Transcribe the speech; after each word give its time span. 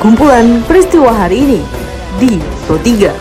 Kumpulan 0.00 0.64
peristiwa 0.64 1.12
hari 1.12 1.44
ini 1.44 1.60
di 2.16 2.40
Pro 2.64 2.80
3. 2.80 3.12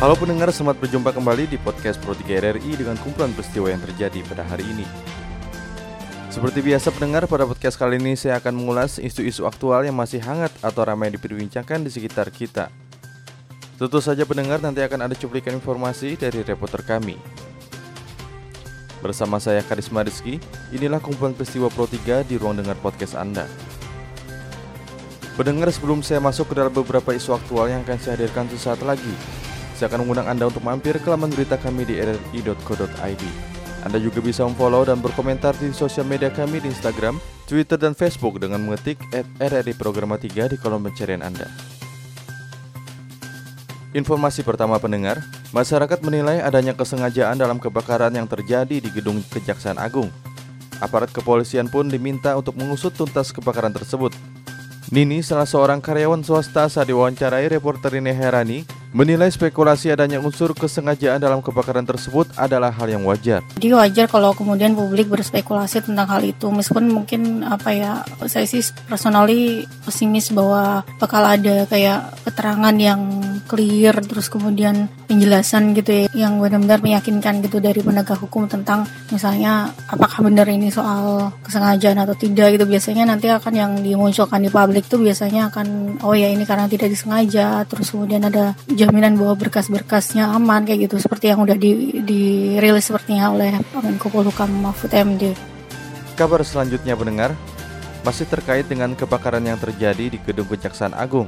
Halo 0.00 0.16
pendengar, 0.16 0.48
selamat 0.56 0.80
berjumpa 0.80 1.12
kembali 1.12 1.52
di 1.52 1.60
podcast 1.60 2.00
Pro 2.00 2.16
3 2.16 2.24
RRI 2.24 2.80
dengan 2.80 2.96
kumpulan 2.96 3.36
peristiwa 3.36 3.68
yang 3.68 3.84
terjadi 3.84 4.24
pada 4.24 4.48
hari 4.48 4.64
ini. 4.72 4.88
Seperti 6.32 6.64
biasa 6.64 6.88
pendengar, 6.88 7.28
pada 7.28 7.44
podcast 7.44 7.76
kali 7.76 8.00
ini 8.00 8.16
saya 8.16 8.40
akan 8.40 8.56
mengulas 8.56 8.96
isu-isu 8.96 9.44
aktual 9.44 9.84
yang 9.84 10.00
masih 10.00 10.24
hangat 10.24 10.56
atau 10.64 10.80
ramai 10.80 11.12
diperbincangkan 11.12 11.84
di 11.84 11.92
sekitar 11.92 12.32
kita. 12.32 12.72
Tentu 13.76 14.00
saja 14.00 14.24
pendengar 14.24 14.64
nanti 14.64 14.80
akan 14.80 15.04
ada 15.04 15.12
cuplikan 15.12 15.52
informasi 15.52 16.16
dari 16.16 16.40
reporter 16.40 16.80
kami. 16.80 17.43
Bersama 19.04 19.36
saya 19.36 19.60
Karisma 19.60 20.00
Rizky, 20.00 20.40
inilah 20.72 20.96
kumpulan 20.96 21.36
peristiwa 21.36 21.68
Pro 21.68 21.84
3 21.84 22.24
di 22.24 22.40
ruang 22.40 22.56
dengar 22.56 22.72
podcast 22.80 23.12
Anda. 23.20 23.44
Pendengar 25.36 25.68
sebelum 25.68 26.00
saya 26.00 26.24
masuk 26.24 26.48
ke 26.48 26.54
dalam 26.56 26.72
beberapa 26.72 27.12
isu 27.12 27.36
aktual 27.36 27.68
yang 27.68 27.84
akan 27.84 28.00
saya 28.00 28.16
hadirkan 28.16 28.48
sesaat 28.48 28.80
lagi, 28.80 29.12
saya 29.76 29.92
akan 29.92 30.08
mengundang 30.08 30.32
Anda 30.32 30.48
untuk 30.48 30.64
mampir 30.64 30.96
ke 30.96 31.04
laman 31.12 31.28
berita 31.36 31.60
kami 31.60 31.84
di 31.84 32.00
rri.co.id. 32.00 33.24
Anda 33.84 34.00
juga 34.00 34.24
bisa 34.24 34.48
memfollow 34.48 34.88
dan 34.88 35.04
berkomentar 35.04 35.52
di 35.60 35.68
sosial 35.76 36.08
media 36.08 36.32
kami 36.32 36.64
di 36.64 36.72
Instagram, 36.72 37.20
Twitter, 37.44 37.76
dan 37.76 37.92
Facebook 37.92 38.40
dengan 38.40 38.64
mengetik 38.64 38.96
at 39.12 39.28
RRI 39.36 39.76
Programa 39.76 40.16
3 40.16 40.48
di 40.48 40.56
kolom 40.56 40.80
pencarian 40.80 41.20
Anda. 41.20 41.52
Informasi 43.92 44.40
pertama 44.40 44.80
pendengar, 44.80 45.20
masyarakat 45.54 46.02
menilai 46.02 46.42
adanya 46.42 46.74
kesengajaan 46.74 47.38
dalam 47.38 47.62
kebakaran 47.62 48.10
yang 48.10 48.26
terjadi 48.26 48.82
di 48.82 48.90
gedung 48.90 49.22
Kejaksaan 49.30 49.78
Agung. 49.78 50.10
Aparat 50.82 51.14
kepolisian 51.14 51.70
pun 51.70 51.86
diminta 51.86 52.34
untuk 52.34 52.58
mengusut 52.58 52.90
tuntas 52.98 53.30
kebakaran 53.30 53.70
tersebut. 53.70 54.10
Nini, 54.92 55.24
salah 55.24 55.48
seorang 55.48 55.80
karyawan 55.80 56.20
swasta 56.26 56.68
saat 56.68 56.90
diwawancarai 56.92 57.48
reporter 57.48 57.88
ini 57.96 58.12
Herani, 58.12 58.68
menilai 58.92 59.32
spekulasi 59.32 59.88
adanya 59.88 60.20
unsur 60.20 60.52
kesengajaan 60.52 61.18
dalam 61.18 61.40
kebakaran 61.40 61.88
tersebut 61.88 62.28
adalah 62.36 62.68
hal 62.68 62.92
yang 62.92 63.00
wajar. 63.08 63.40
Jadi 63.56 63.72
wajar 63.72 64.06
kalau 64.12 64.36
kemudian 64.36 64.76
publik 64.76 65.08
berspekulasi 65.08 65.88
tentang 65.88 66.04
hal 66.04 66.20
itu, 66.20 66.52
meskipun 66.52 66.92
mungkin 66.92 67.42
apa 67.48 67.72
ya, 67.72 67.92
saya 68.28 68.44
sih 68.44 68.60
personally 68.84 69.64
pesimis 69.88 70.28
bahwa 70.30 70.84
bakal 71.00 71.24
ada 71.24 71.64
kayak 71.64 72.12
keterangan 72.28 72.76
yang 72.76 73.00
clear, 73.46 73.94
terus 74.04 74.32
kemudian 74.32 74.88
penjelasan 75.06 75.76
gitu 75.76 76.04
ya, 76.04 76.26
yang 76.26 76.40
benar-benar 76.40 76.80
meyakinkan 76.80 77.44
gitu 77.44 77.60
dari 77.60 77.80
penegak 77.84 78.18
hukum 78.18 78.48
tentang 78.48 78.88
misalnya 79.12 79.70
apakah 79.88 80.24
benar 80.24 80.48
ini 80.48 80.72
soal 80.72 81.30
kesengajaan 81.44 82.00
atau 82.02 82.16
tidak 82.16 82.56
gitu. 82.56 82.64
Biasanya 82.64 83.04
nanti 83.08 83.28
akan 83.28 83.54
yang 83.54 83.72
dimunculkan 83.80 84.40
di 84.42 84.50
publik 84.50 84.88
tuh 84.88 85.00
biasanya 85.00 85.52
akan 85.52 86.00
oh 86.02 86.16
ya 86.16 86.32
ini 86.32 86.42
karena 86.48 86.66
tidak 86.66 86.90
disengaja, 86.90 87.62
terus 87.68 87.92
kemudian 87.92 88.24
ada 88.26 88.56
jaminan 88.66 89.16
bahwa 89.20 89.36
berkas-berkasnya 89.38 90.32
aman 90.34 90.64
kayak 90.64 90.90
gitu 90.90 90.96
seperti 90.98 91.30
yang 91.30 91.44
udah 91.44 91.56
di 91.56 92.02
dirilis 92.02 92.88
sepertinya 92.88 93.30
oleh 93.30 93.60
Menko 93.76 94.08
Polhukam 94.08 94.50
Mahfud 94.64 94.90
MD. 94.92 95.36
Kabar 96.14 96.40
selanjutnya 96.46 96.94
pendengar 96.94 97.34
masih 98.04 98.28
terkait 98.28 98.68
dengan 98.68 98.92
kebakaran 98.92 99.42
yang 99.42 99.56
terjadi 99.56 100.12
di 100.12 100.18
Gedung 100.20 100.46
Kejaksaan 100.46 100.92
Agung 100.92 101.26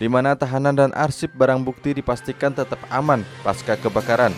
di 0.00 0.08
mana 0.08 0.32
tahanan 0.32 0.72
dan 0.72 0.90
arsip 0.96 1.28
barang 1.36 1.60
bukti 1.60 1.92
dipastikan 1.92 2.56
tetap 2.56 2.80
aman 2.88 3.20
pasca 3.44 3.76
kebakaran. 3.76 4.32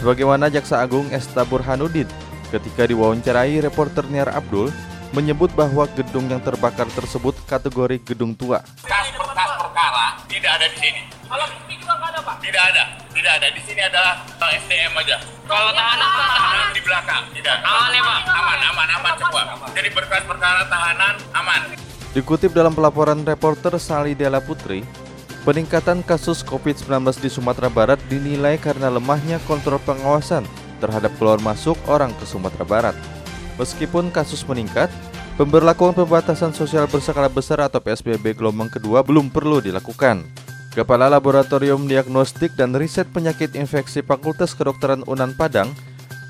Sebagaimana 0.00 0.48
Jaksa 0.48 0.80
Agung 0.80 1.12
Esta 1.12 1.44
Burhanuddin 1.44 2.08
ketika 2.48 2.88
diwawancarai 2.88 3.60
reporter 3.60 4.08
Niar 4.08 4.32
Abdul 4.32 4.72
menyebut 5.12 5.52
bahwa 5.52 5.84
gedung 5.92 6.26
yang 6.32 6.40
terbakar 6.40 6.88
tersebut 6.90 7.36
kategori 7.44 8.00
gedung 8.02 8.32
tua. 8.32 8.64
Berkas 8.82 9.12
perkara 9.60 10.18
tidak 10.26 10.50
ada 10.58 10.66
di 10.72 10.78
sini. 10.80 11.00
Kalau 11.28 11.46
ini 11.68 11.74
juga 11.78 11.94
nggak 12.00 12.10
ada 12.10 12.20
pak? 12.24 12.36
Tidak 12.40 12.62
ada, 12.64 12.84
tidak 13.12 13.32
ada. 13.38 13.46
Di 13.52 13.60
sini 13.62 13.82
adalah 13.84 14.14
SDM 14.44 14.92
aja. 14.98 15.16
Kalau 15.44 15.70
tahanan, 15.76 16.08
tahanan 16.08 16.68
di 16.72 16.80
belakang, 16.80 17.22
tidak. 17.36 17.56
Aman 17.62 17.90
ya 17.92 18.02
pak? 18.02 18.20
Aman, 18.32 18.58
aman, 18.72 18.88
aman 18.98 19.14
semua. 19.20 19.42
Jadi 19.76 19.88
berkas 19.92 20.22
perkara 20.24 20.62
tahanan 20.66 21.14
aman. 21.36 21.83
Dikutip 22.14 22.54
dalam 22.54 22.70
pelaporan 22.78 23.26
reporter 23.26 23.74
Sali 23.74 24.14
Della 24.14 24.38
Putri, 24.38 24.86
peningkatan 25.42 25.98
kasus 26.06 26.46
COVID-19 26.46 27.10
di 27.18 27.26
Sumatera 27.26 27.66
Barat 27.66 27.98
dinilai 28.06 28.54
karena 28.54 28.86
lemahnya 28.86 29.42
kontrol 29.50 29.82
pengawasan 29.82 30.46
terhadap 30.78 31.10
keluar 31.18 31.42
masuk 31.42 31.74
orang 31.90 32.14
ke 32.14 32.22
Sumatera 32.22 32.62
Barat. 32.62 32.96
Meskipun 33.58 34.14
kasus 34.14 34.46
meningkat, 34.46 34.94
pemberlakuan 35.34 35.90
pembatasan 35.90 36.54
sosial 36.54 36.86
berskala 36.86 37.26
besar 37.26 37.66
atau 37.66 37.82
PSBB 37.82 38.38
gelombang 38.38 38.70
kedua 38.70 39.02
belum 39.02 39.34
perlu 39.34 39.58
dilakukan. 39.58 40.22
Kepala 40.70 41.10
Laboratorium 41.10 41.90
Diagnostik 41.90 42.54
dan 42.54 42.78
Riset 42.78 43.10
Penyakit 43.10 43.58
Infeksi 43.58 44.06
Fakultas 44.06 44.54
Kedokteran 44.54 45.02
Unan 45.10 45.34
Padang, 45.34 45.74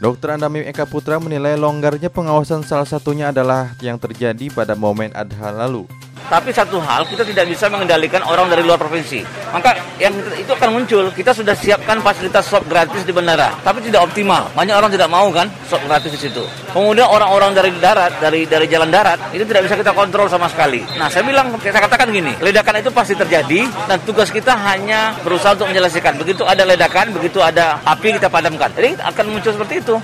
Dr. 0.03 0.35
Andamim 0.35 0.67
Eka 0.67 0.85
Putra 0.85 1.23
menilai 1.23 1.55
longgarnya 1.55 2.11
pengawasan 2.11 2.67
salah 2.67 2.87
satunya 2.87 3.31
adalah 3.31 3.73
yang 3.79 3.95
terjadi 3.97 4.51
pada 4.51 4.75
momen 4.75 5.15
adha 5.15 5.55
lalu. 5.55 5.87
Tapi 6.25 6.51
satu 6.57 6.81
hal, 6.81 7.05
kita 7.05 7.21
tidak 7.23 7.45
bisa 7.53 7.69
mengendalikan 7.69 8.25
orang 8.25 8.49
dari 8.49 8.65
luar 8.65 8.81
provinsi. 8.81 9.21
Maka 9.53 9.77
yang 10.01 10.17
itu 10.35 10.51
akan 10.51 10.71
muncul, 10.73 11.13
kita 11.13 11.37
sudah 11.37 11.53
siapkan 11.53 12.01
fasilitas 12.01 12.49
swab 12.49 12.65
gratis 12.67 13.05
di 13.05 13.13
bandara, 13.13 13.55
tapi 13.61 13.85
tidak 13.85 14.09
optimal. 14.09 14.49
Banyak 14.57 14.75
orang 14.75 14.91
tidak 14.91 15.09
mau 15.13 15.29
kan 15.31 15.47
swab 15.69 15.85
gratis 15.85 16.11
di 16.17 16.21
situ. 16.29 16.43
Kemudian 16.75 17.07
orang-orang 17.07 17.55
dari 17.55 17.71
darat, 17.79 18.19
dari 18.19 18.49
dari 18.51 18.67
jalan 18.67 18.91
darat, 18.91 19.31
itu 19.31 19.47
tidak 19.47 19.69
bisa 19.69 19.79
kita 19.79 19.93
kontrol 19.95 20.27
sama 20.27 20.51
sekali. 20.51 20.83
Nah, 20.99 21.07
saya 21.13 21.23
bilang, 21.23 21.55
saya 21.61 21.87
katakan 21.87 22.11
gini, 22.11 22.35
ledakan 22.43 22.83
itu 22.83 22.91
pasti 22.91 23.15
terjadi 23.15 23.69
dan 23.87 24.01
tugas 24.03 24.33
kita 24.33 24.57
hanya 24.57 25.15
berusaha 25.23 25.55
untuk 25.55 25.71
menyelesaikan. 25.71 26.19
Begitu 26.19 26.43
ada 26.43 26.67
ledakan, 26.67 27.15
begitu 27.15 27.39
ada 27.39 27.79
api 27.85 28.17
kita 28.19 28.27
padamkan. 28.27 28.73
Jadi 28.75 28.99
akan 28.99 29.25
muncul 29.29 29.53
seperti 29.55 29.75
itu. 29.85 29.95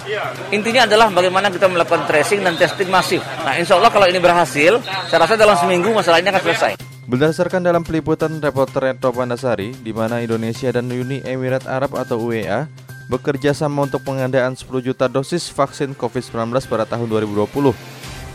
Intinya 0.55 0.87
adalah 0.87 1.11
bagaimana 1.11 1.51
kita 1.51 1.67
melakukan 1.67 2.07
tracing 2.07 2.47
dan 2.47 2.55
testing 2.55 2.87
masif. 2.87 3.25
Nah, 3.43 3.59
insya 3.59 3.75
Allah 3.81 3.91
kalau 3.91 4.07
ini 4.07 4.23
berhasil, 4.23 4.79
saya 5.11 5.19
rasa 5.27 5.35
dalam 5.35 5.59
seminggu 5.59 5.91
masalahnya 6.11 6.35
akan 6.35 6.43
selesai. 6.43 6.73
Berdasarkan 7.07 7.63
dalam 7.63 7.83
peliputan 7.87 8.43
reporter 8.43 8.91
Retro 8.91 9.15
Pandasari, 9.15 9.71
di 9.79 9.95
mana 9.95 10.19
Indonesia 10.19 10.75
dan 10.75 10.91
Uni 10.91 11.23
Emirat 11.23 11.71
Arab 11.71 11.95
atau 11.95 12.19
UEA 12.19 12.67
bekerja 13.07 13.55
sama 13.55 13.87
untuk 13.87 14.03
pengadaan 14.03 14.59
10 14.59 14.67
juta 14.83 15.07
dosis 15.07 15.51
vaksin 15.51 15.95
COVID-19 15.95 16.51
pada 16.67 16.87
tahun 16.87 17.07
2020. 17.07 17.75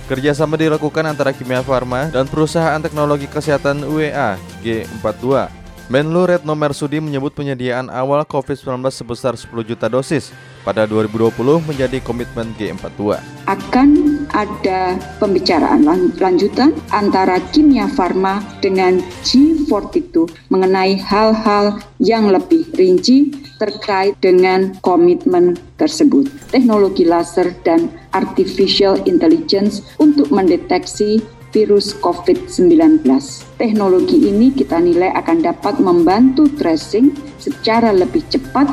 Kerjasama 0.08 0.56
dilakukan 0.56 1.04
antara 1.04 1.36
Kimia 1.36 1.64
Farma 1.64 2.12
dan 2.12 2.28
perusahaan 2.32 2.80
teknologi 2.80 3.28
kesehatan 3.28 3.84
UEA 3.84 4.40
G42. 4.64 5.65
Menlu 5.86 6.26
Retno 6.26 6.58
Mersudi 6.58 6.98
menyebut 6.98 7.38
penyediaan 7.38 7.94
awal 7.94 8.26
COVID-19 8.26 8.82
sebesar 8.90 9.38
10 9.38 9.54
juta 9.70 9.86
dosis 9.86 10.34
pada 10.66 10.90
2020 10.90 11.62
menjadi 11.62 12.02
komitmen 12.02 12.58
G42. 12.58 13.22
Akan 13.46 13.90
ada 14.34 14.98
pembicaraan 15.22 15.86
lanjutan 16.18 16.74
antara 16.90 17.38
Kimia 17.54 17.86
Farma 17.86 18.42
dengan 18.66 18.98
G42 19.22 20.26
mengenai 20.50 20.98
hal-hal 20.98 21.78
yang 22.02 22.34
lebih 22.34 22.66
rinci 22.74 23.30
terkait 23.62 24.18
dengan 24.26 24.74
komitmen 24.82 25.54
tersebut. 25.78 26.26
Teknologi 26.50 27.06
laser 27.06 27.54
dan 27.62 27.94
artificial 28.18 28.98
intelligence 29.06 29.86
untuk 30.02 30.34
mendeteksi 30.34 31.22
virus 31.56 31.96
COVID-19. 32.04 33.08
Teknologi 33.56 34.20
ini 34.20 34.52
kita 34.52 34.84
nilai 34.84 35.16
akan 35.16 35.40
dapat 35.40 35.80
membantu 35.80 36.52
tracing 36.60 37.16
secara 37.40 37.96
lebih 37.96 38.28
cepat 38.28 38.68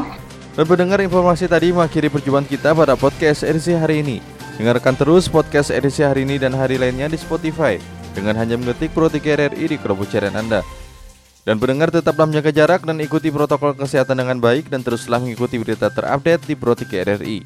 dan 0.52 0.68
pendengar 0.68 1.00
informasi 1.00 1.48
tadi 1.48 1.72
mengakhiri 1.72 2.12
perjumpaan 2.12 2.44
kita 2.44 2.76
pada 2.76 2.92
podcast 2.92 3.40
edisi 3.40 3.72
hari 3.72 4.04
ini. 4.04 4.16
Dengarkan 4.60 4.92
terus 4.92 5.24
podcast 5.24 5.72
edisi 5.72 6.04
hari 6.04 6.28
ini 6.28 6.36
dan 6.36 6.52
hari 6.52 6.76
lainnya 6.76 7.08
di 7.08 7.16
Spotify 7.16 7.80
dengan 8.12 8.36
hanya 8.36 8.60
mengetik 8.60 8.92
Pro 8.92 9.08
3 9.08 9.16
RRI 9.16 9.64
di 9.64 9.76
kolom 9.80 10.04
carian 10.04 10.36
Anda. 10.36 10.60
Dan 11.42 11.58
pendengar 11.58 11.90
tetaplah 11.90 12.28
menjaga 12.28 12.52
jarak 12.52 12.84
dan 12.84 13.00
ikuti 13.00 13.32
protokol 13.32 13.74
kesehatan 13.74 14.14
dengan 14.14 14.38
baik 14.38 14.68
dan 14.68 14.84
teruslah 14.84 15.18
mengikuti 15.18 15.56
berita 15.56 15.88
terupdate 15.88 16.44
di 16.44 16.54
Pro 16.54 16.76
3 16.76 17.16
RRI. 17.16 17.42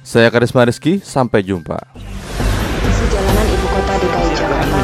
Saya 0.00 0.32
Karisma 0.32 0.64
Rizky, 0.64 1.04
sampai 1.04 1.44
jumpa. 1.44 1.76